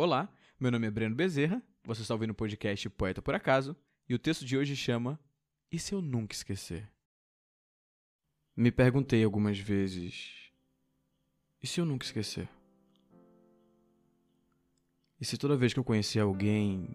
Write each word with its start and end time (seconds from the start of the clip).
Olá, 0.00 0.32
meu 0.60 0.70
nome 0.70 0.86
é 0.86 0.90
Breno 0.92 1.16
Bezerra, 1.16 1.60
você 1.82 2.02
está 2.02 2.14
ouvindo 2.14 2.30
o 2.30 2.34
podcast 2.34 2.88
Poeta 2.90 3.20
por 3.20 3.34
Acaso, 3.34 3.76
e 4.08 4.14
o 4.14 4.18
texto 4.18 4.44
de 4.44 4.56
hoje 4.56 4.76
chama 4.76 5.18
E 5.72 5.76
se 5.76 5.92
eu 5.92 6.00
nunca 6.00 6.36
esquecer? 6.36 6.88
Me 8.54 8.70
perguntei 8.70 9.24
algumas 9.24 9.58
vezes: 9.58 10.52
e 11.60 11.66
se 11.66 11.80
eu 11.80 11.84
nunca 11.84 12.06
esquecer? 12.06 12.48
E 15.20 15.24
se 15.24 15.36
toda 15.36 15.56
vez 15.56 15.72
que 15.72 15.80
eu 15.80 15.84
conhecer 15.84 16.20
alguém, 16.20 16.94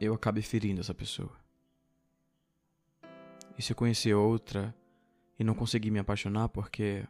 eu 0.00 0.14
acabe 0.14 0.40
ferindo 0.40 0.80
essa 0.80 0.94
pessoa? 0.94 1.38
E 3.58 3.60
se 3.60 3.70
eu 3.70 3.76
conhecer 3.76 4.14
outra 4.14 4.74
e 5.38 5.44
não 5.44 5.54
conseguir 5.54 5.90
me 5.90 5.98
apaixonar 5.98 6.48
porque 6.48 7.06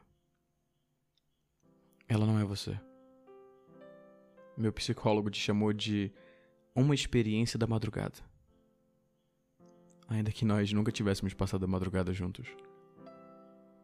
ela 2.08 2.26
não 2.26 2.36
é 2.40 2.44
você? 2.44 2.76
Meu 4.56 4.72
psicólogo 4.72 5.30
te 5.30 5.40
chamou 5.40 5.72
de 5.72 6.12
uma 6.74 6.94
experiência 6.94 7.58
da 7.58 7.66
madrugada. 7.66 8.18
Ainda 10.08 10.30
que 10.30 10.44
nós 10.44 10.72
nunca 10.72 10.92
tivéssemos 10.92 11.34
passado 11.34 11.64
a 11.64 11.68
madrugada 11.68 12.12
juntos. 12.12 12.46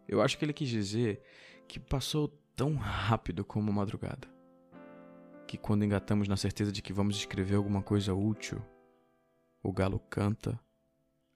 Eu 0.06 0.20
acho 0.20 0.38
que 0.38 0.44
ele 0.44 0.52
quis 0.52 0.68
dizer 0.68 1.22
que 1.66 1.80
passou 1.80 2.28
tão 2.54 2.76
rápido 2.76 3.44
como 3.44 3.72
madrugada. 3.72 4.28
Que 5.46 5.56
quando 5.56 5.84
engatamos 5.84 6.28
na 6.28 6.36
certeza 6.36 6.70
de 6.70 6.82
que 6.82 6.92
vamos 6.92 7.16
escrever 7.16 7.56
alguma 7.56 7.82
coisa 7.82 8.14
útil, 8.14 8.62
o 9.62 9.72
galo 9.72 9.98
canta, 9.98 10.58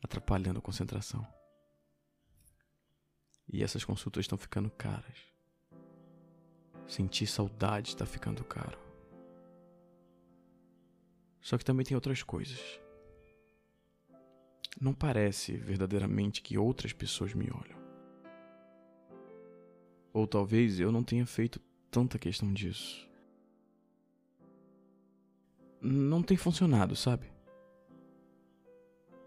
atrapalhando 0.02 0.58
a 0.58 0.62
concentração. 0.62 1.26
E 3.52 3.62
essas 3.62 3.84
consultas 3.84 4.24
estão 4.24 4.38
ficando 4.38 4.70
caras. 4.70 5.18
Sentir 6.86 7.26
saudade 7.26 7.88
está 7.88 8.04
ficando 8.04 8.44
caro. 8.44 8.83
Só 11.44 11.58
que 11.58 11.64
também 11.64 11.84
tem 11.84 11.94
outras 11.94 12.22
coisas. 12.22 12.58
Não 14.80 14.94
parece 14.94 15.52
verdadeiramente 15.52 16.40
que 16.40 16.56
outras 16.56 16.94
pessoas 16.94 17.34
me 17.34 17.50
olham. 17.50 17.78
Ou 20.10 20.26
talvez 20.26 20.80
eu 20.80 20.90
não 20.90 21.04
tenha 21.04 21.26
feito 21.26 21.60
tanta 21.90 22.18
questão 22.18 22.50
disso. 22.50 23.06
Não 25.82 26.22
tem 26.22 26.34
funcionado, 26.34 26.96
sabe? 26.96 27.30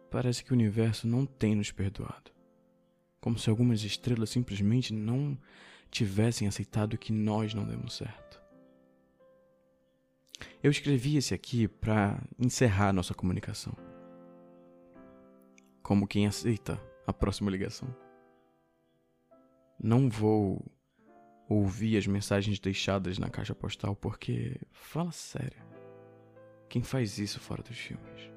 Parece 0.09 0.43
que 0.43 0.51
o 0.51 0.55
universo 0.55 1.07
não 1.07 1.23
tem 1.23 1.53
nos 1.53 1.71
perdoado. 1.71 2.31
Como 3.21 3.37
se 3.37 3.47
algumas 3.47 3.83
estrelas 3.83 4.31
simplesmente 4.31 4.91
não 4.91 5.37
tivessem 5.91 6.47
aceitado 6.47 6.97
que 6.97 7.13
nós 7.13 7.53
não 7.53 7.63
demos 7.63 7.93
certo. 7.93 8.46
Eu 10.61 10.71
escrevi 10.71 11.17
esse 11.17 11.33
aqui 11.33 11.67
para 11.67 12.21
encerrar 12.39 12.91
nossa 12.91 13.13
comunicação. 13.13 13.73
Como 15.83 16.07
quem 16.07 16.27
aceita 16.27 16.81
a 17.05 17.13
próxima 17.13 17.51
ligação. 17.51 17.87
Não 19.81 20.09
vou 20.09 20.65
ouvir 21.47 21.97
as 21.97 22.07
mensagens 22.07 22.59
deixadas 22.59 23.17
na 23.17 23.29
caixa 23.29 23.55
postal 23.55 23.95
porque, 23.95 24.59
fala 24.71 25.11
sério, 25.11 25.63
quem 26.67 26.83
faz 26.83 27.17
isso 27.17 27.39
fora 27.39 27.63
dos 27.63 27.77
filmes? 27.77 28.31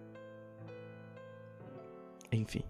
Enfim. 2.31 2.63